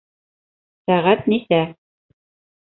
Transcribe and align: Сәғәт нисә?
Сәғәт 0.91 1.29
нисә? 1.35 1.61